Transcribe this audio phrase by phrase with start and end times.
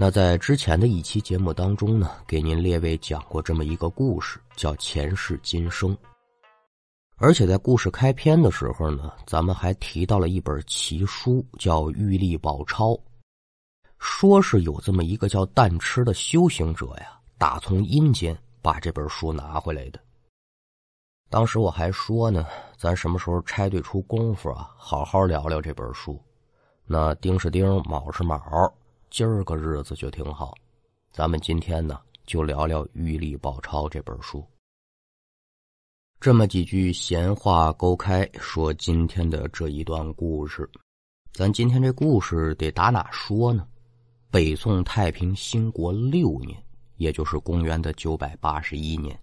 [0.00, 5.96] 那在之前的一期节目当中呢，给您列位讲过这么一个故事，叫前世今生。
[7.16, 12.90] 而且在故事开篇的时候呢，咱们还提到了一本奇书，叫《玉历宝钞》，
[13.98, 19.98] 说是有这么一个叫蛋吃的修行者呀，打从阴间把这本书拿回来的。
[21.28, 22.46] 当时我还说呢，
[22.76, 26.16] 咱什么时候拆对出功夫啊，好好聊聊这本书。
[26.86, 28.72] 那丁是丁，卯是卯。
[29.10, 30.54] 今儿个日子就挺好，
[31.10, 34.44] 咱们今天呢就聊聊《玉历宝钞》这本书。
[36.20, 40.68] 这么几句闲话勾开，说今天的这一段故事。
[41.32, 43.66] 咱今天这故事得打哪说呢？
[44.30, 46.62] 北宋太平兴国六年，
[46.96, 49.18] 也就是公元的九百八十一年。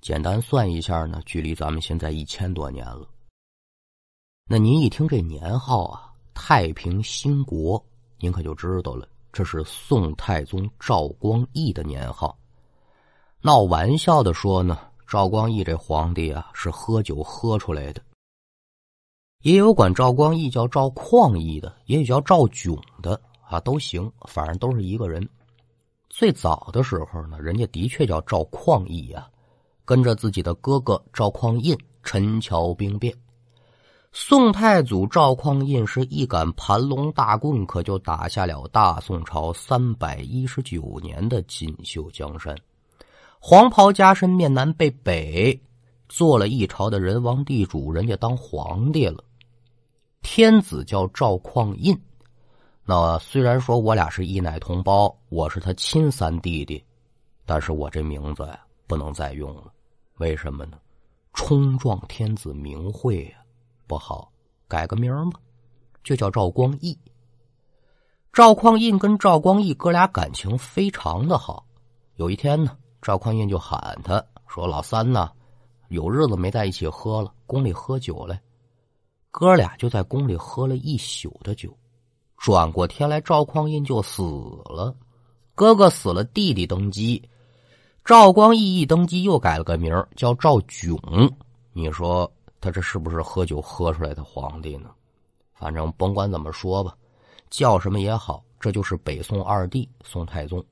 [0.00, 3.08] 简单算一下呢，距离咱们现在一千多年了。
[4.46, 7.84] 那您一听这年号啊，太平兴国，
[8.18, 9.06] 您可就知道了。
[9.38, 12.36] 这是宋太宗赵光义的年号。
[13.40, 18.02] 闹玩笑的说呢，赵光义这皇帝啊是喝酒喝出来的。
[19.42, 25.24] 也有管赵光义叫赵匡义的，也有叫赵炯的啊，都行，反正都是一个人。
[26.08, 29.30] 最早的时候呢，人家的确叫赵匡义啊，
[29.84, 33.16] 跟着自己的哥哥赵匡胤陈桥兵变。
[34.20, 42.54] 宋太祖赵匡胤是一杆盘龙大棍，可就打下了大宋朝三百一十九年的锦绣江山。
[43.38, 45.58] 黄袍加身，面南背北，
[46.08, 49.22] 做了一朝的人王地主，人家当皇帝了。
[50.20, 51.96] 天子叫赵匡胤，
[52.84, 56.84] 那虽然说我俩是一奶同胞，我是他亲三弟弟，
[57.46, 59.72] 但是我这名字呀不能再用了。
[60.16, 60.76] 为什么呢？
[61.34, 63.37] 冲撞天子名讳呀！
[63.88, 64.30] 不好，
[64.68, 65.40] 改个名吧，
[66.04, 66.96] 就叫赵光义。
[68.32, 71.64] 赵匡胤跟赵光义哥俩感情非常的好。
[72.16, 75.30] 有一天呢，赵匡胤就喊他说：“老三呢，
[75.88, 78.40] 有日子没在一起喝了，宫里喝酒来。”
[79.32, 81.76] 哥俩就在宫里喝了一宿的酒。
[82.36, 84.94] 转过天来，赵匡胤就死了。
[85.54, 87.20] 哥哥死了，弟弟登基。
[88.04, 90.96] 赵光义一登基，又改了个名叫赵炯。
[91.72, 92.30] 你说？
[92.60, 94.90] 他这是不是喝酒喝出来的皇帝呢？
[95.54, 96.96] 反正甭管怎么说吧，
[97.50, 100.64] 叫什么也好，这就是北宋二帝宋太宗。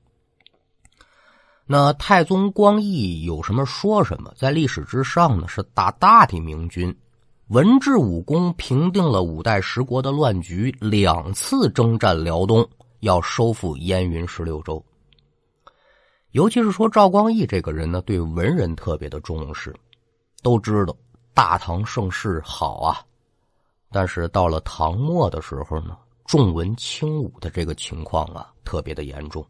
[1.65, 6.97] 那太宗光义有什么说什么，在历史之上呢，是大大的明君，
[7.47, 12.65] 文治武功平定了五代十国的乱局，两次征战辽东，
[13.01, 14.81] 要收复燕云十六州。
[16.31, 19.75] 尤其是说赵光义这个人呢，对文人特别的重视，
[20.41, 20.95] 都知道。
[21.37, 22.97] 大唐盛世好啊，
[23.91, 29.45] 但是到了唐末的时候呢，重文轻武的这个情况啊，特别的严重，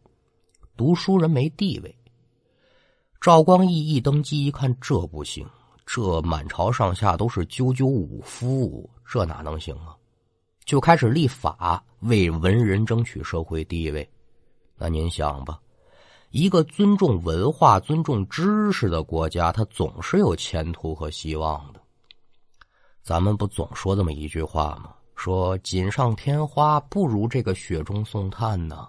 [0.75, 1.97] 读书人没地位。
[3.21, 5.47] 赵光义一登基，一看这不行，
[5.85, 9.95] 这满朝上下都是赳赳武夫，这哪能行啊？
[10.65, 14.05] 就开始立法，为文人争取社会地位。
[14.75, 15.57] 那您想吧。
[16.31, 21.76] 一个尊重文化、尊重知识的国家，它总是有前途和希望的。
[23.07, 24.93] 咱们不总说这么一句话吗？
[25.15, 28.85] 说“锦上添花不如这个雪中送炭”呢。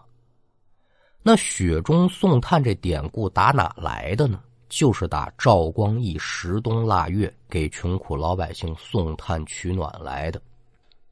[1.22, 4.42] 那“雪中送炭”这典故打哪来的呢？
[4.68, 10.42] 就是打赵光义十冬腊月给穷苦老百姓送炭取暖来的。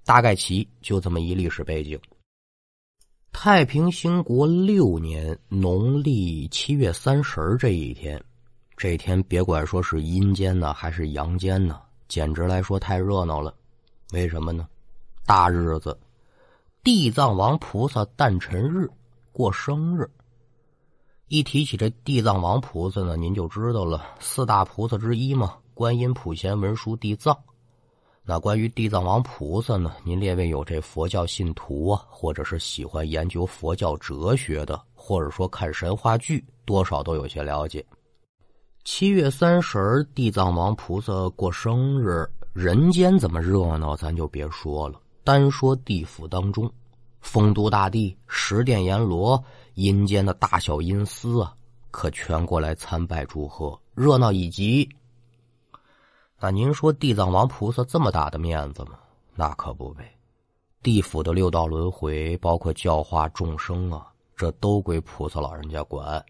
[0.04, 1.96] 大概其就这么一历史背景。
[3.30, 8.20] 太平兴国六年农历七月三十这一天，
[8.76, 13.54] 这一天别管说是阴间呢还是阳间呢，简直来说太热闹了。
[14.12, 14.66] 为什么呢？
[15.24, 15.98] 大日子，
[16.84, 18.88] 地藏王菩萨诞辰日，
[19.32, 20.08] 过生日。
[21.28, 27.36] 一提起这地藏王菩萨呢，您就知道了，四大菩萨之一嘛，观音、普贤、文殊、地藏。
[28.22, 29.94] 那关于地藏王菩萨呢？
[30.04, 37.84] 您列位有这佛教信徒啊，或者是喜欢研究佛教哲学的，或者说看神话剧，多少都有些了解。
[38.86, 45.00] 七月三十，地藏王菩萨过生日，人间怎么热闹，咱就别说了。
[45.24, 46.70] 单说地府当中，
[47.20, 49.42] 丰都大帝、十殿阎罗、
[49.74, 51.52] 阴间的大小阴司啊，
[51.90, 54.88] 可全过来参拜祝贺，热闹以极。
[56.38, 58.90] 那您说地藏王菩萨这么大的面子吗？
[59.34, 60.16] 那可不呗。
[60.80, 64.06] 地府的六道轮回，包括教化众生啊，
[64.36, 66.24] 这都归菩萨老人家管。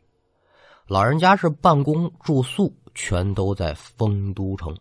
[0.88, 4.76] 老人家是办公住宿，全都在丰都城。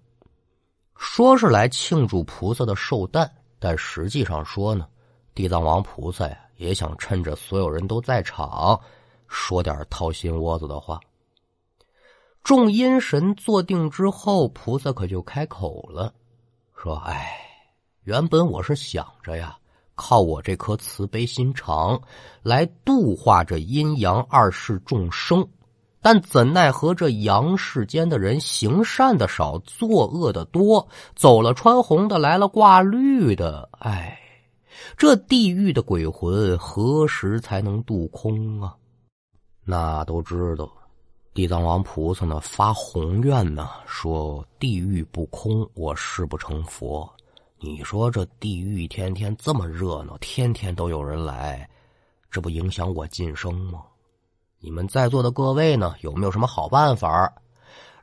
[0.95, 4.87] 说是来庆祝菩萨的寿诞，但实际上说呢，
[5.33, 8.79] 地藏王菩萨呀，也想趁着所有人都在场，
[9.27, 10.99] 说点掏心窝子的话。
[12.43, 16.13] 众阴神坐定之后，菩萨可就开口了，
[16.75, 17.35] 说：“哎，
[18.03, 19.57] 原本我是想着呀，
[19.95, 21.99] 靠我这颗慈悲心肠
[22.43, 25.45] 来度化这阴阳二世众生，
[26.05, 34.15] 但怎奈何这阳世间的人行善的少，作恶的多，走了穿红的，来了挂绿的，哎，
[34.95, 38.75] 这地狱的鬼魂何时才能渡空啊？
[39.63, 40.71] 那都知道。”
[41.33, 47.11] 地藏王菩萨呢发宏愿呢，说地狱不空，我誓不成佛。
[47.59, 51.67] 你说这地狱天天这么热闹，天天都有人来，
[52.29, 53.81] 这不影响我晋升吗？
[54.59, 57.33] 你们在座的各位呢，有没有什么好办法，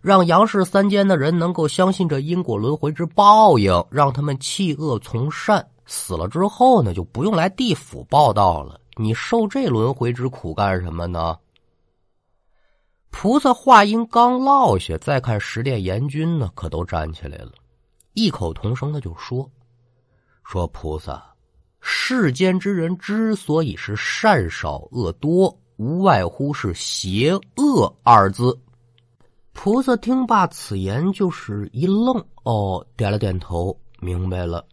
[0.01, 8.81] 让杨氏三间的人能够相信这因果轮回之报应，让他们弃恶从善，死了之后呢，就不用来地府报道了？
[8.97, 11.39] 你受这轮回之苦干什么呢？
[13.11, 17.53] 菩萨话音刚落下，再看十殿阎君呢，可都站起来了，
[18.15, 19.51] 异口同声的就说
[20.45, 21.35] ：“说菩萨，
[21.81, 28.57] 世间之人之所以是善少恶多，无外乎是邪恶二字。”
[29.53, 34.65] 菩萨听罢此言，就是一愣，哦，点了点头，明白了，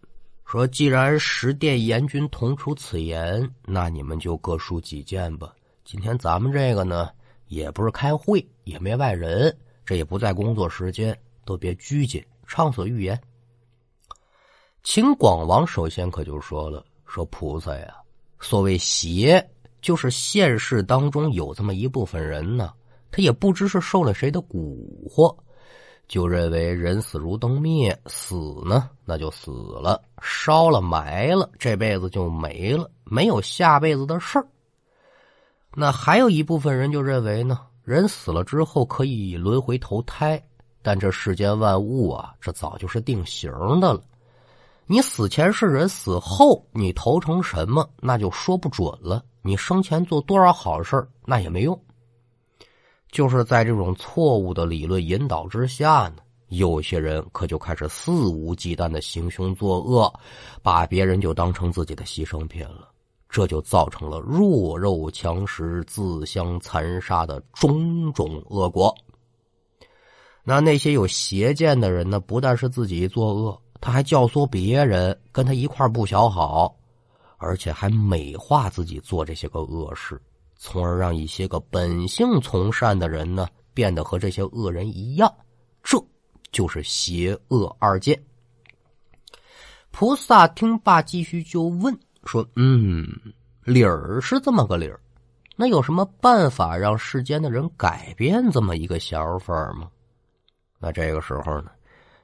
[0.46, 5.52] 说：“既然十殿阎君同出此言，那你们就各抒己见吧。
[5.84, 7.10] 今天咱们这个呢。”
[7.50, 13.20] 也不是开会，也没外人，这也不在工作时间，都别拘谨，畅所欲言。
[14.84, 17.96] 秦广王首先可就说了：“说菩萨呀，
[18.40, 19.44] 所谓邪，
[19.82, 22.74] 就是现世当中有这么一部分人呢，
[23.12, 24.78] 他也不知是受了谁的蛊
[25.10, 25.36] 惑，
[26.08, 28.36] 就认为人死如灯灭，死
[28.66, 34.48] 呢那就死了，烧了埋了，这辈子就没了，没有下辈子的事儿。”
[35.76, 40.44] 那还有一部分人就认为呢，人死了之后可以轮回投胎，
[40.82, 44.02] 但这世间万物啊，这早就是定型的了。
[44.88, 49.24] 你死前是人，死后你投成什么，那就说不准了。
[49.42, 51.80] 你生前做多少好事那也没用。
[53.12, 56.18] 就是在这种错误的理论引导之下呢，
[56.50, 60.14] 有些人可就开始肆无忌惮的行凶作恶，
[60.62, 62.90] 把别人就当成自己的牺牲品了。
[63.28, 68.96] 这就造成了弱肉强食、自相残杀的种种恶果。
[70.44, 72.20] 那那些有邪见的人呢？
[72.20, 76.76] 不但是自己作恶，他还教唆别人跟他一块不小好，
[77.40, 80.22] 而且还美化自己做这些个恶事，
[80.56, 85.34] 从而让一些个本性从善的人呢，变得和这些恶人一样。
[85.82, 85.98] 这
[86.52, 88.22] 就是邪恶二见。
[89.90, 91.98] 菩萨听罢，继续就问。
[92.26, 93.08] 说嗯，
[93.64, 95.00] 理儿是这么个理儿，
[95.56, 99.90] 那有什么办法让世间的人改变这么一个想法吗？
[100.78, 101.72] 那这个时候呢，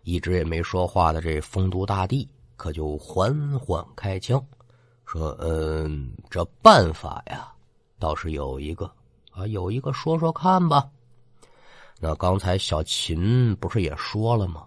[0.03, 4.45] 一直也没说话的这丰都大帝可就缓缓开枪，
[5.05, 7.51] 说：“嗯，这办法呀，
[7.99, 8.89] 倒是有一个
[9.31, 10.89] 啊，有一个说说看吧。
[11.99, 14.65] 那刚才小秦不是也说了吗？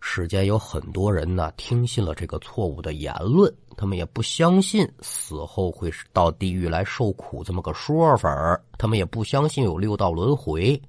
[0.00, 10.80] 世间有很多人呢，听信了这个错误的言论。”他们也不相信死后会到地狱来受苦这么个说法他们也不相信有六道轮回。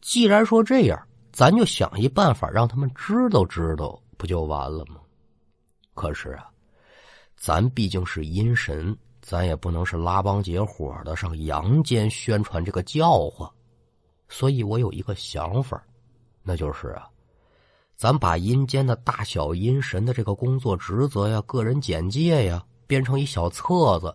[0.00, 1.00] 既然说这样，
[1.32, 4.96] 咱就想一办法让他们知道知道，不就完了吗？
[5.94, 6.50] 可是啊，
[7.42, 13.52] 咱毕竟是阴神，咱也不能是拉帮结伙的上阳间宣传这个教化。
[14.28, 15.82] 所以我有一个想法，
[16.44, 17.08] 那就是啊。
[17.96, 24.14] 咱把阴间的大小阴神的这个工作职责呀、个人简介呀，编成一小册子，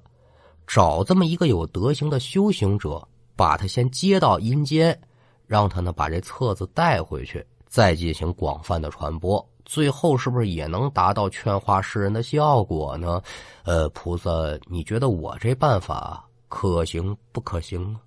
[0.65, 3.05] 找这么一个有德行的修行者，
[3.35, 4.97] 把他先接到阴间，
[5.45, 13.21] 让他呢把这册子带回去，再进行广泛的传播，最后是不是也能达到劝化世人的效果呢？
[13.65, 14.29] 呃，菩萨，
[14.65, 17.99] 你觉得我这办法可行不可行呢？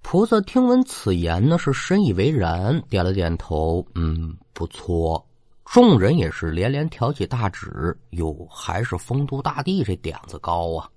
[0.00, 4.34] 菩萨听闻此言呢，是深以为然，点了点头，嗯。
[4.54, 5.26] 不错，
[5.64, 7.98] 众人也是连连挑起大指。
[8.10, 10.88] 哟，还是丰都大帝这点子高啊！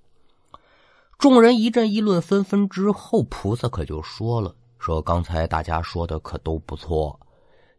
[1.18, 7.18] 众人一阵议论纷纷之后，菩萨可就说了：“说刚才大家说的可都不错，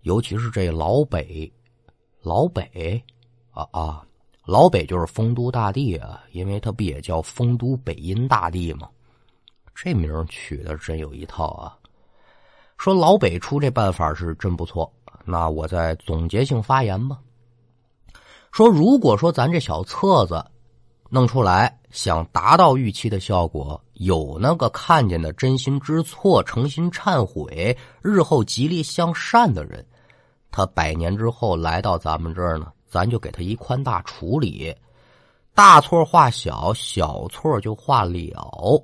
[0.02, 1.50] 尤其是这老北，
[2.22, 3.04] 老北
[3.52, 4.06] 啊啊，
[4.46, 8.90] 老北就是丰都大帝啊，因为他不也叫丰都北阴大帝吗？
[9.76, 11.78] 这名取的真有一套啊！
[12.78, 14.92] 说老北出这办法是真不错。”
[15.30, 17.20] 那我再总结性发言吧。
[18.54, 20.42] 说，如果说咱这小册子
[21.10, 29.86] 弄出来，想达到预期的效果，有那个看见的真心知错、诚心忏悔、日后极力向善的人，
[30.58, 34.76] 他百年之后来到咱们这儿呢，咱就给他一宽大处理，
[35.54, 38.84] 大错化小，小错就化了。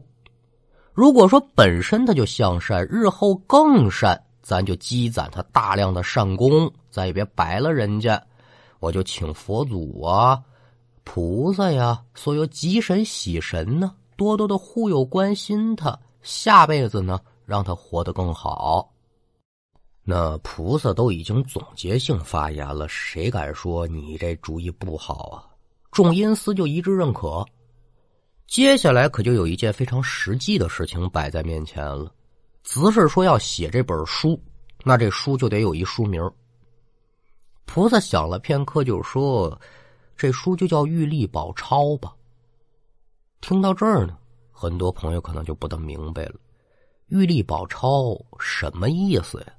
[0.93, 8.23] 如果说本身他就向善，日后更善，咱就积攒他大量的善功，咱也别白了人家。
[8.79, 10.39] 我就请佛祖啊、
[11.03, 18.92] 菩萨呀、所有吉神喜神呢，多多的护佑关心他，下辈子呢让他活得更好。
[20.03, 25.47] 那菩萨都已经总结性发言了，谁敢说你这主意不好啊？
[25.91, 27.45] 众阴司就一致认可。
[28.45, 32.11] 接下来可就有一件非常实际的事情摆在面前了，
[32.63, 34.37] 只是说要写这本书，
[34.83, 36.21] 那这书就得有一书名。
[37.65, 39.57] 菩萨想了片刻，就说
[40.17, 42.13] ：“这书就叫《玉历宝钞》吧。”
[43.39, 44.17] 听到这儿呢，
[44.51, 46.35] 很多朋友可能就不大明白了
[47.07, 49.53] ，“玉历宝钞”什么意思呀？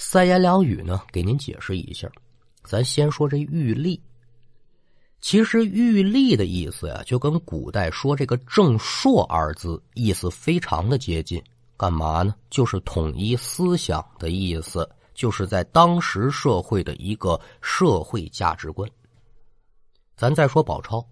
[0.00, 2.08] 三言两语呢，给您解释一下。
[2.62, 4.00] 咱先说这“玉历”，
[5.20, 11.42] 其实“玉历”的意思呀，就跟古代说这个“正朔”二字意思非常的接近。
[11.76, 12.32] 干嘛呢？
[12.48, 14.88] 就是统一思想的意思。
[15.14, 18.88] 就是在当时社会的一个社会价值观。
[20.16, 21.04] 咱再说宝钞，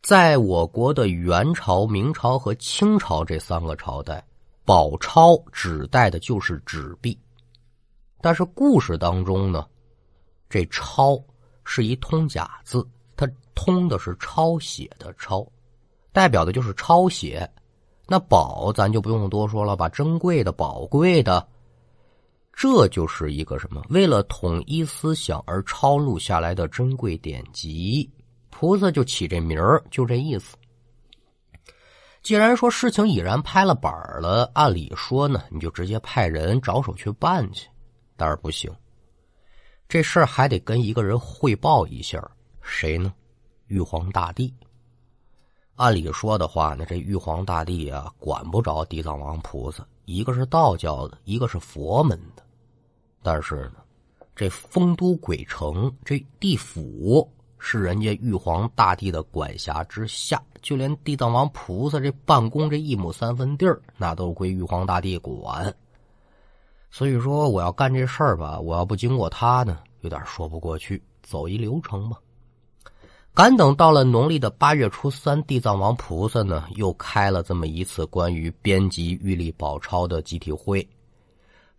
[0.00, 4.26] 在我国的元朝、明朝和清朝这三个朝代，
[4.64, 7.18] 宝钞指代的就是纸币。
[8.20, 9.66] 但是故事当中呢，
[10.48, 11.18] 这“抄”
[11.64, 15.46] 是一通假字，它通的是抄写的“抄”，
[16.12, 17.48] 代表的就是抄写。
[18.06, 21.46] 那宝咱就不用多说了吧，珍贵的、宝贵的。
[22.52, 23.80] 这就是一个什么？
[23.90, 28.10] 为了统一思想而抄录下来的珍贵典籍，
[28.50, 30.56] 菩萨就起这名儿，就这意思。
[32.20, 37.68] 既然说事情已然拍了板了，按理说呢，你就直接派人着手去办去。
[38.18, 38.70] 但是不行，
[39.88, 42.20] 这事儿还得跟一个人汇报一下，
[42.60, 43.14] 谁呢？
[43.68, 44.52] 玉皇大帝。
[45.76, 52.42] 按理说的话呢，这玉皇大帝啊，管不着地藏王菩萨，一个是道教的，一个是佛门的。
[53.22, 53.76] 但是呢，
[54.34, 65.72] 这丰都鬼城这地府是人家玉皇大帝的管辖之下，就连地藏王菩萨这办公这一亩三分地儿，那都归玉皇大帝管。
[66.90, 71.02] 所以说，我要干这事儿吧，我要不经过他呢，有点说不过去。
[71.22, 72.16] 走一流程吧。
[73.34, 80.88] 赶等到了农历的八月初三，地藏王菩萨呢又开了这么一次关于编辑玉历宝钞的集体会。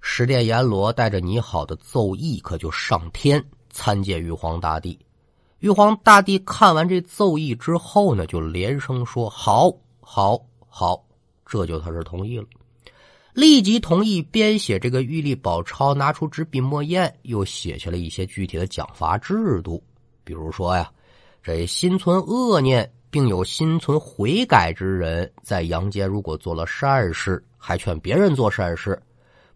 [0.02, 4.98] 十殿阎罗带着拟好的奏议，可就上天参见玉皇大帝。
[5.58, 11.04] 玉皇大帝看完这奏议之后呢，就连声说：“好，好，好！”
[11.44, 12.46] 这就他是同意了，
[13.34, 19.82] 立即同意编写这个玉历宝钞，拿出纸笔墨砚，又写下了一些具体的奖罚制度。
[20.24, 20.92] 比如说呀，
[21.42, 29.02] 这心存恶念并有心存悔改之人，在阳间如果做了善事，还劝别人做善事。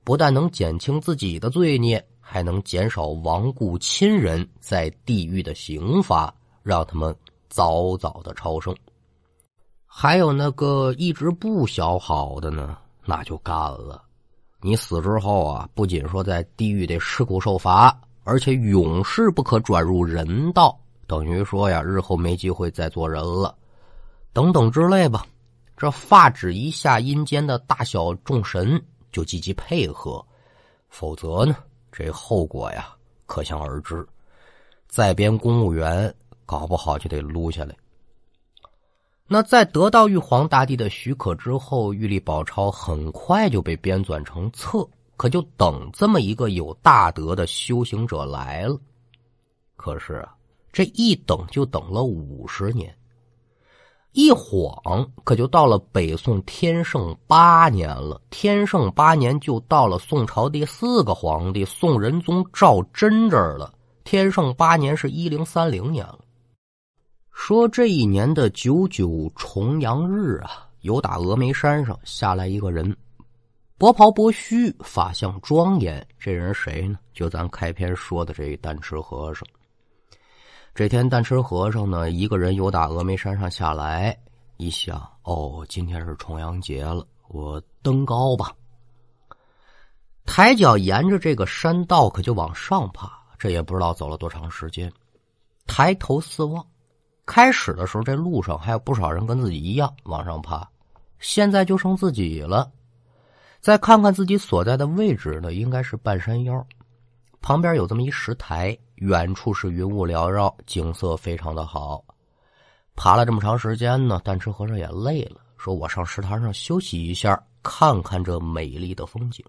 [0.04, 7.16] 不但能减轻自己的罪孽，还能减少亡故亲人在地狱的刑罚，让他们
[7.50, 8.76] 早早的超生。
[9.86, 14.04] 还有那个一直不小好的呢，那就干了。
[14.62, 23.56] 你死之后啊，不仅说在地狱得吃苦受罚，而且永世不可转入人道，等于说呀，日后没机会再做人了，
[24.32, 25.26] 等等之类吧。
[25.76, 28.82] 这发指一下阴间的大小众神。
[29.12, 30.26] 就积极配合，
[30.90, 31.56] 否则呢，
[31.92, 32.90] 这后果呀
[33.28, 34.04] 可想而知。
[34.88, 36.12] 再编公务员，
[36.48, 37.76] 搞不好就得撸下来。
[39.34, 44.88] 那在得到玉皇大帝的许可之后，玉历宝钞很快就被编纂成册，
[45.18, 48.78] 可就等这么一个有大德的修行者来了。
[49.76, 50.36] 可是啊，
[50.72, 52.96] 这一等就等了五十年。
[54.12, 58.22] 一晃可就到了北宋天圣八年了。
[58.30, 63.74] 天圣八年就到了宋朝第四个皇帝宋仁宗赵祯这儿了。
[64.04, 66.20] 天圣八年是一零三零年了。
[67.34, 72.96] 说这一年的九九重阳日啊，有打峨眉山上下来一个人，
[73.78, 76.06] 薄袍薄须，法相庄严。
[76.18, 76.98] 这人谁呢？
[77.14, 79.46] 就咱开篇说的这单持和尚。
[80.74, 84.18] 这天，单吃和尚呢，一个人由打峨眉山上下来，
[84.58, 88.52] 一想，哦，今天是重阳节了，我登高吧。
[90.26, 93.12] 抬脚沿着这个山道，可就往上爬。
[93.38, 94.90] 这也不知道走了多长时间，
[95.68, 96.66] 抬头四望，
[97.26, 100.68] 开始的时候，这路上还有不少人跟自己一样往上爬，
[101.20, 102.72] 现在就剩自己了。
[103.62, 106.66] 再看看自己所在的位置呢，应该是半山腰，
[107.42, 112.04] 旁边有这么一石台，远处是云雾缭绕，景色非常的好。
[112.96, 119.44] 爬了这么长时间呢，但吃和尚也累了，说我上石台上休息一下，看看这美丽的风景。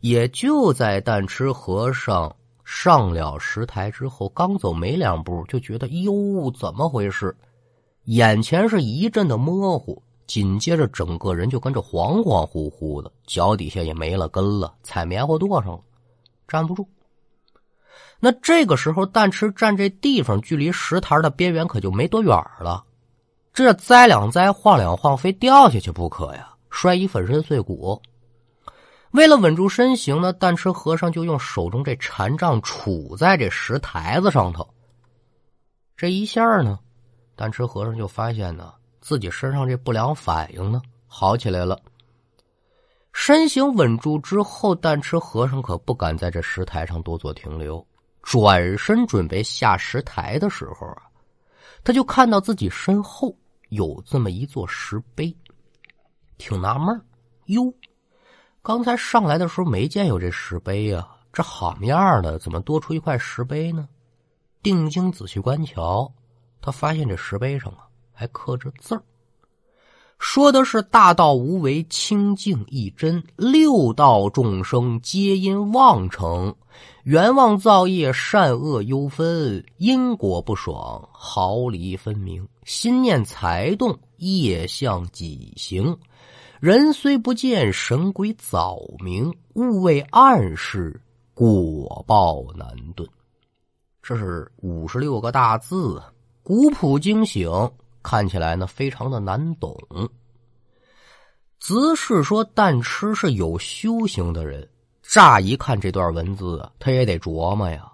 [0.00, 2.34] 也就在但吃和尚
[2.68, 7.34] 上了石台之后，刚走没两步，就觉得哟，怎么回事？
[8.06, 15.80] 眼前是一阵的模糊，紧接着整个人就跟着恍恍惚惚的，脚底下也没了根了，踩棉花垛上了，
[16.48, 16.88] 站不住。
[18.18, 22.84] 那这个时候，但吃站这地方，距离石台的边缘可就没多远了。
[23.54, 28.02] 这栽两栽，晃两晃，非掉下去不可呀，摔一粉身碎骨。
[29.16, 34.68] 为了稳住身形呢，但吃和尚就用手中这禅杖杵在这石台子上头。
[35.96, 36.78] 这一下呢，
[37.34, 41.80] 但吃和尚就发现呢，自己身上这不良反应呢好起来了。
[43.14, 47.84] 身形稳住之后，但吃和尚可不敢在这石台上多做停留。
[48.22, 51.02] 转身准备下石台的时候啊，
[51.82, 53.34] 他就看到自己身后
[53.70, 55.34] 有这么一座石碑，
[56.36, 57.00] 挺纳闷
[57.46, 57.72] 哟，
[58.66, 63.88] 刚才上来的时候没见有这石碑呀，这好样的，怎么多出一块石碑呢？
[64.60, 66.12] 定睛仔细观瞧，
[66.60, 69.02] 他发现这石碑上啊还刻着字儿。
[70.18, 76.52] 说的是大道无为，清净一真，六道众生皆因妄成，
[77.04, 85.96] 冤妄造业，善恶忧分，因果不爽，毫厘分明，心念才动，业相己行，
[86.66, 91.00] 人虽不见，神鬼早明，勿为暗示，
[91.32, 93.06] 果报难遁。
[94.02, 96.02] 这是五十六个大字，
[96.42, 97.48] 古朴惊醒。
[98.02, 99.78] 看起来呢，非常的难懂。
[101.60, 104.68] 子是说，但吃是有修行的人，
[105.02, 107.88] 乍一看这段文字啊，他也得琢磨呀，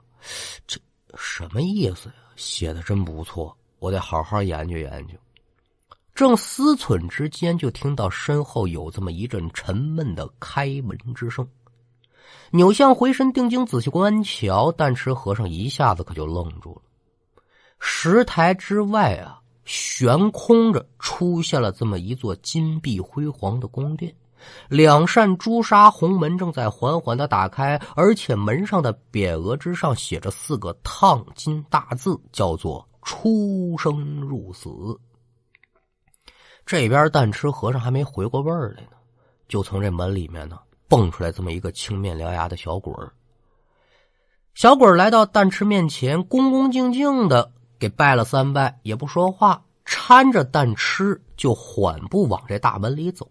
[0.67, 0.81] 这
[1.15, 2.15] 什么意思呀？
[2.37, 5.15] 写的真不错，我得好好研究研究。
[6.15, 11.47] 正思忖之间，就听到身后有这么一阵沉闷的开门之声。
[12.51, 16.83] 扭向回身，定睛仔细观瞧，但吃和尚一下子可就愣住了。
[17.79, 19.39] 石台之外啊。
[19.65, 24.13] 悬空着出现了这么一座金碧辉煌的宫殿，
[24.69, 34.69] 两扇朱砂红门正在缓缓的打开，而且门上的匾额之上写着四个烫金大字，叫做“出生入死”。
[36.65, 38.97] 这边但吃和尚还没回过味儿来呢，
[39.49, 43.13] 就从这门里面呢蹦出来这么一个青面獠牙的小鬼儿。
[44.55, 47.53] 小鬼儿来到但吃面前，恭恭敬敬的。
[47.79, 53.29] 给拜了三拜，也不说话，搀着蛋吃就缓步往这大门里走。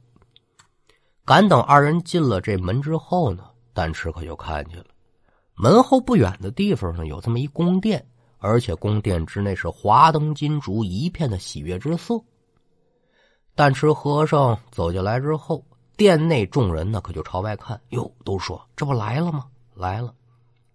[1.24, 4.88] 赶等二人进了这门之后呢，蛋吃可就看见了，
[5.56, 8.06] 门后不远的地方呢有这么一宫殿，
[8.40, 12.22] 而且宫殿之内是华灯金烛，一片的喜悦之色。
[13.62, 15.64] 蛋吃和尚走进来之后，
[15.96, 19.46] 殿内众人呢可就朝外看，哟，都说这不来了吗？
[19.76, 20.12] 来了。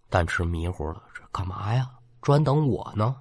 [0.08, 1.90] 蛋吃迷糊了，这干嘛呀？
[2.22, 3.16] 专等我呢？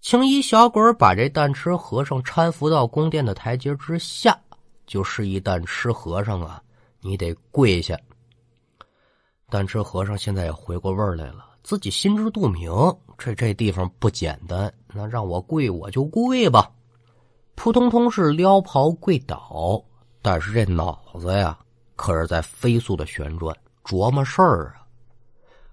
[0.00, 4.40] 青衣小鬼把这蛋吃和尚搀扶到宫殿的台阶之下，
[4.86, 6.62] 就示意蛋吃和尚啊，
[7.02, 7.98] 你得跪下。
[9.50, 12.72] 蛋吃和尚现在也回过味来了，自己心知肚明，
[13.18, 16.70] 这这地方不简单，那让我跪我就跪吧。
[17.54, 19.82] 扑通通是撩袍跪倒，
[20.20, 21.56] 但是这脑子呀，
[21.96, 24.82] 可是在飞速的旋转，琢磨事儿啊。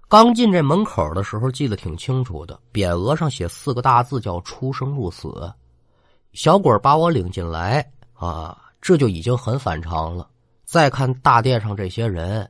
[0.08, 2.58] 刚进这门口的时候，记得挺清楚的。
[2.72, 5.52] 匾额上写四个大字，叫“出生入死”。
[6.32, 10.28] 小鬼把我领进来啊，这就已经很反常了。
[10.64, 12.48] 再看大殿上这些人，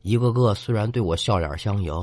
[0.00, 1.94] 一个个虽然对我笑脸相迎，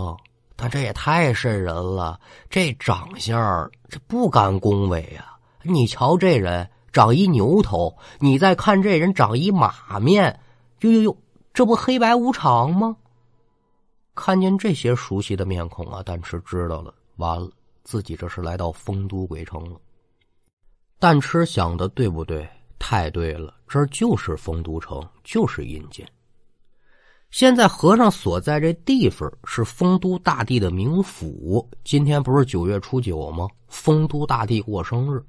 [0.55, 2.19] 但这也太瘆人了。
[2.49, 5.35] 这长相，这不敢恭维呀。
[5.63, 10.39] 你瞧这人长一牛头，你再看这人长一马面，
[10.81, 11.17] 呦呦呦，
[11.53, 12.95] 这不黑白无常吗？
[14.15, 17.49] 看见这些熟悉的面孔啊，但吃知道了，完了，
[17.83, 19.79] 自己这是来到丰都鬼城了。
[20.99, 22.47] 但吃想的对不对？
[22.77, 26.07] 太对了，这就是丰都城，就是阴间。
[27.29, 31.69] 现在和尚所在这地方是丰都大帝的冥府。
[31.83, 33.47] 今天不是九月初九吗？
[33.67, 35.23] 丰都大帝过生日，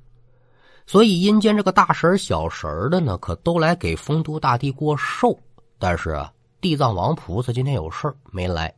[0.91, 5.39] 所以阴间这个大神小神的呢，可都来给丰都大帝过寿。
[5.79, 8.75] 但是啊，地藏王菩萨今天有事没来。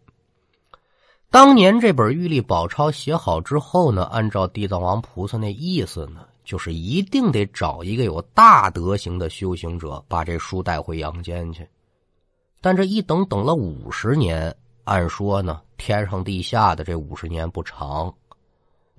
[1.31, 11.67] 当年这本《玉历宝钞》写好之后呢，按照地藏王菩萨那意思呢，就是一定得找一个有大德行的修行者，把这书带回阳间去。
[12.61, 18.15] 但这一等等了五十年，按说呢，天上地下的这五十年不长，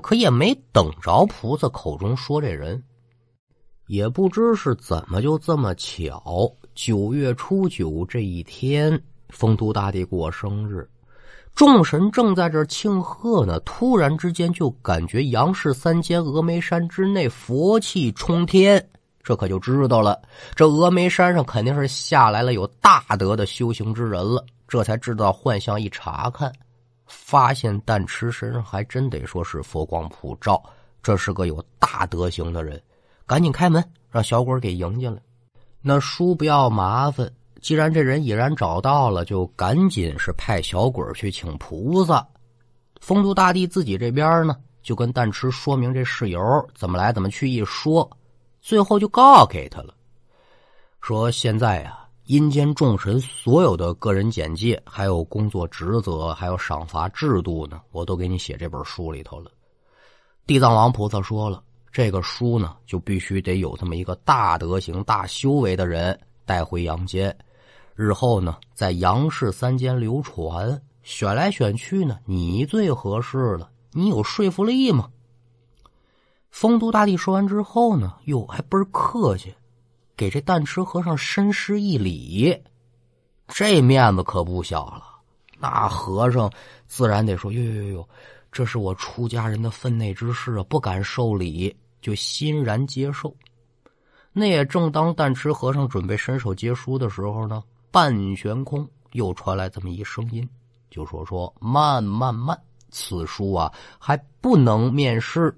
[0.02, 2.84] 可也没等着菩萨口中说这人。
[3.88, 10.90] 也不知是怎么就这么巧，九月初九这一天，丰都大帝过生日，
[11.54, 18.84] 众神正在这庆贺呢，突然之间就感觉杨氏三间峨眉山之内佛气冲天。
[19.22, 20.22] 这可就知道了，
[20.56, 24.46] 这峨眉山上肯定是下来了有大德的修行之人了。
[24.68, 26.52] 这才知道幻象一查看，
[27.06, 30.62] 发现但池身上还真得说是佛光普照，
[31.02, 32.82] 这是个有大德行的人。
[33.26, 35.22] 赶紧开门，让小鬼给迎进来。
[35.82, 37.32] 那叔不要麻烦，
[37.62, 42.26] 既然这人已然找到了，就赶紧是派小鬼去请菩萨。
[43.02, 46.40] 丰都大帝自己这边呢，就跟蛋池说明这事由，
[46.74, 48.10] 怎么来怎么去一说。
[48.62, 49.94] 最后就告给他了，
[51.02, 59.52] 说现在啊，阴间众神所有的个人简介，还有工作职责，还有赏罚制度呢，我都给你写这本书里头了。
[60.48, 61.62] 地藏王菩萨说了，
[61.94, 67.38] 这个书呢，就必须得有这么一个大德行、大修为的人带回阳间，
[67.94, 75.08] 日后呢，在杨氏三间流传，选来选去呢，你最合适了，你有说服力吗？
[76.50, 79.54] 丰都大帝说完之后呢，哟，还倍儿客气，
[80.18, 82.60] 给这蛋池和尚深施一礼，
[83.48, 85.04] 这面子可不小了。
[85.60, 86.52] 那和尚
[86.88, 88.10] 自然得说：“哟哟哟哟，
[88.52, 93.36] 这是我出家人的分内之事啊，不敢受礼，就欣然接受。”
[94.32, 100.48] 那也正当蛋池和尚准备伸手接书的时候呢，半悬空又传来这么一声音，
[100.92, 105.56] 就说：“说慢慢慢，此书啊还不能面世。”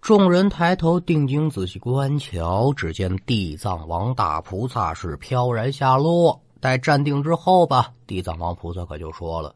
[0.00, 6.40] 众人抬头定睛仔细观瞧，只见地藏王大菩萨是飘然下落。
[6.60, 9.54] 待站定之后吧，地藏王菩萨可就说了：“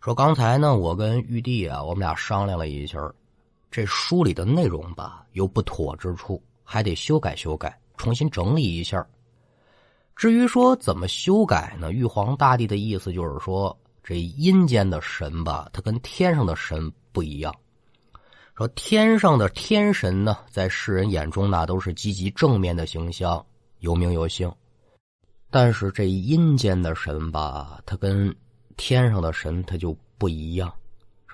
[0.00, 2.98] 说刚才呢，我跟玉帝啊，我们俩商量了一下，
[3.74, 9.04] 这书里的内容吧，有不妥之处，还得修改修改，重新整理一下。
[10.14, 11.90] 至于说怎么修改呢？
[11.90, 17.52] 玉皇大帝的意思就是说，这阴间的神吧，他跟天上的神不一样。”
[18.56, 23.44] 说天上的天神呢，在世人眼中那都是积极正面的形象，
[23.80, 24.48] 有名有姓。
[25.50, 28.32] 但是这阴间的神吧，他跟
[28.76, 30.72] 天上的神他就不一样。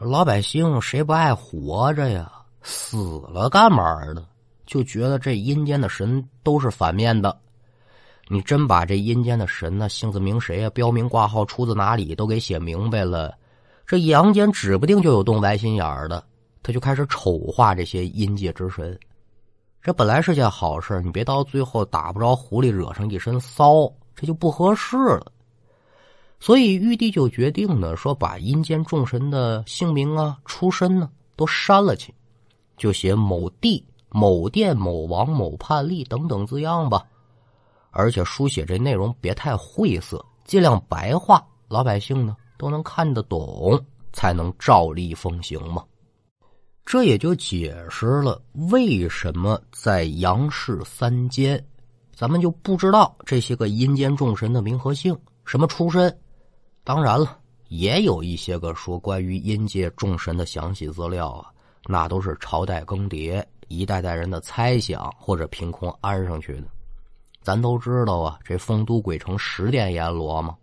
[0.03, 2.33] 老百姓谁不爱活着呀？
[2.63, 3.85] 死了干嘛
[4.15, 4.25] 呢？
[4.65, 7.39] 就觉得这阴间的神都是反面的。
[8.27, 13.37] 你真把这阴间的神呢，姓字名谁啊，标明挂号出自哪里都给写明白了，
[13.87, 16.25] 这阳间指不定就有动歪心眼儿的。
[16.63, 18.99] 他就开始丑化这些阴界之神，
[19.83, 25.31] 这本来是件好事，你别到最后打不着狐狸，惹上一身骚，这就不合适了。
[26.40, 32.14] 所以玉帝就决定呢，说把阴间众神的姓名啊、出身呢都删了去，
[32.79, 37.05] 就写某地、某殿、某王、某判例等等字样吧。
[37.90, 43.79] 而且书写这内容别太晦涩，尽量白话，老百姓呢都能看得懂，
[44.12, 45.85] 才能照例奉行嘛。
[46.87, 51.62] 这也就解释了为什么在杨氏三间，
[52.14, 56.16] 咱们就不知道这些个阴间众神的名和姓、什么出身。
[56.85, 57.38] 当然了，
[57.69, 61.51] 也有一些个说关于阴界众神的详细资料啊，
[61.87, 66.64] 那都是朝代更迭、一代代人的猜想或者凭空安上去的。
[67.43, 70.57] 咱都知道啊，这丰都鬼城十殿阎罗嘛，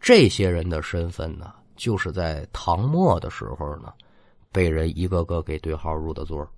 [0.00, 3.92] 这些人的身份呢，就是在唐末的时候呢。
[4.52, 6.48] 被人一个个给对号入的座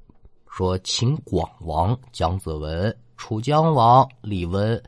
[0.48, 4.80] 说秦广王蒋子文、楚江王李文、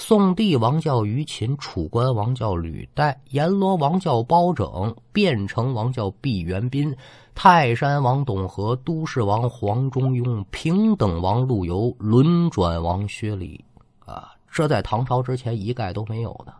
[0.00, 6.96] 宋帝王叫于秦、楚关王叫吕岱、阎罗王叫包拯、汴城王叫毕元斌、
[7.34, 13.62] 泰山王董和、都市王黄中庸、平等王陆游、轮转王薛礼
[14.06, 16.54] 啊，这在唐朝之前一概都没有的。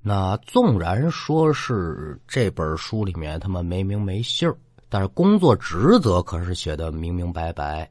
[0.00, 4.50] 那纵然说是这本书里面他们没名没姓。
[4.88, 7.88] 但是工作职责可是写的明明白白，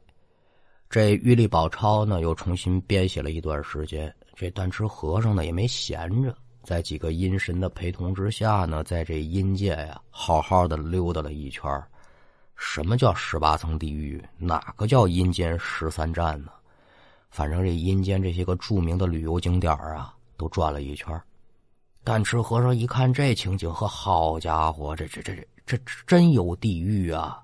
[0.89, 4.11] 这玉历宝钞呢又重新编写了一段时间。
[4.39, 11.63] 这丹池和尚呢也没闲着，在几个阴神的陪同之下呢，在这阴界呀好好的溜达了一圈。
[12.55, 14.23] 什么叫十八层地狱？
[14.37, 16.51] 哪个叫阴间十三站呢？
[17.31, 21.19] 反正这阴间这些个著名的旅游景点啊，都转了一圈。
[22.03, 27.43] 但吃和尚一看这情景，和好家伙，这这这这这真有地狱啊！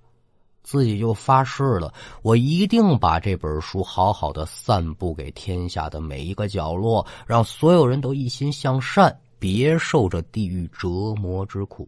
[0.64, 11.88] 自己就发誓了，我一定把这本书好好的散布给天下的每一个角落，让所有人都一心向善，别受这地狱折磨之苦。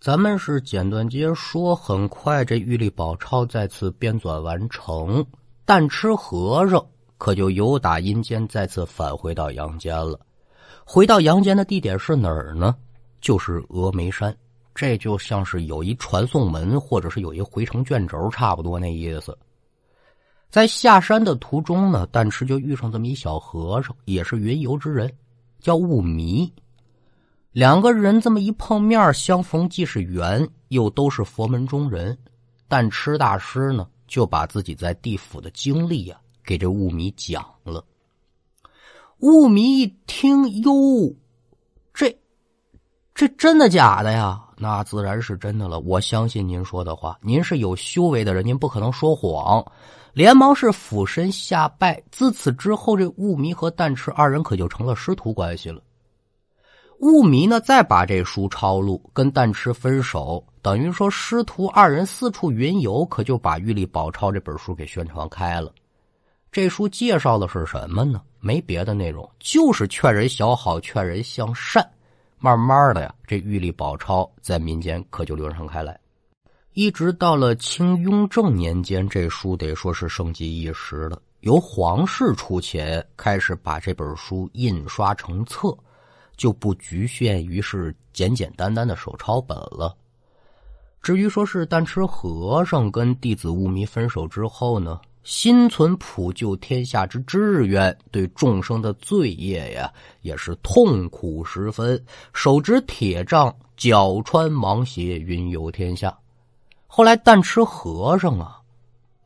[0.00, 5.22] 咱们是简短接说，很快这玉历宝钞再次编纂完成，
[5.66, 6.82] 但吃和尚
[7.18, 10.18] 可就由打阴间再次返回到阳间了。
[10.86, 12.74] 回到阳间的地点是哪儿呢？
[13.20, 14.34] 就是峨眉山。
[14.74, 19.36] 这就像是有一传送门，或者是有一回程卷轴，差不多那意思。
[20.48, 25.12] 在下山的途中呢，但吃就遇上这么一小和尚，也是云游之人，
[25.60, 26.52] 叫雾迷。
[27.52, 32.16] 两个人这么一碰面，相逢既是缘，又都是佛门中人。
[32.68, 37.84] 但吃大师呢，就把自己在地府的经历呀，给这雾迷讲了。
[39.18, 41.14] 雾迷一听，哟，
[41.92, 42.16] 这
[43.14, 44.40] 这真的假的呀？
[44.62, 45.80] 那自然是真的了。
[45.80, 49.64] 我相信您说的话，您是有修为的人，您不可能说谎。
[50.12, 52.02] 连忙是俯身下拜。
[52.10, 55.80] 自此之后，这雾迷和蛋吃二人可就成了师徒关系了。
[56.98, 65.72] 雾迷呢，再把这书抄录，跟蛋吃分手，等于说师徒二人四处云游，可就把《玉历宝钞》这本书给宣传开了。
[66.52, 68.20] 这书介绍的是什么呢？
[68.40, 71.88] 没别的内容，就是劝人小好，劝人向善。
[72.40, 76.00] 慢慢的呀，这《玉历宝钞》在民间可就流传开来，
[76.72, 81.20] 一直到了清雍正年间，这书得说是盛极一时了。
[81.40, 85.76] 由皇室出钱，开始把这本书印刷成册。
[86.36, 89.94] 就不局限于是简简单单的手抄本了。
[91.02, 102.02] 至于说是单吃和尚跟弟子悟迷分手之后呢，心存普救天下之志愿，对众生的罪业呀，也是痛苦十分，
[102.32, 106.16] 手执铁杖，脚穿芒鞋，云游天下。
[106.86, 108.58] 后来，但吃和尚啊，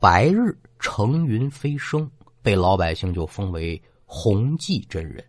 [0.01, 2.11] 白日乘云飞升，
[2.43, 5.25] 被老百姓就封为弘济真人。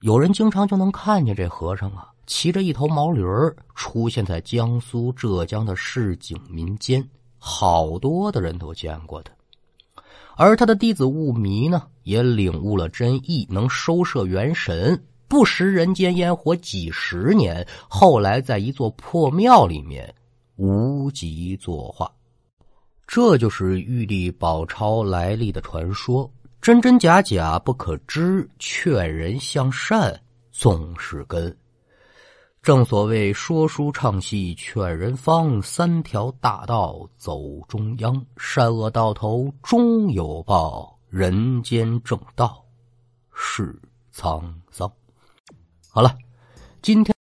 [0.00, 9.32] 有人经常就能看见这和尚啊，骑着一头毛驴儿出现在江苏、浙江的市井民间，好多的人都见过他。
[10.36, 17.66] 而他的弟子悟迷呢，也领悟了真意，能收摄元神，不食人间烟火几十年。
[17.88, 20.14] 后来在一座破庙里面
[20.56, 22.10] 无极作画，
[23.06, 26.30] 这就是玉帝宝钞来历的传说。
[26.60, 30.20] 真真假假不可知，劝人向善
[30.50, 31.56] 总是根。
[32.66, 38.26] 正所谓说书唱戏劝人方，三条大道走中央。
[38.36, 42.64] 善恶到头终有报，人间正道
[43.32, 43.80] 是
[44.12, 44.90] 沧桑。
[45.88, 46.18] 好了，
[46.82, 47.15] 今天。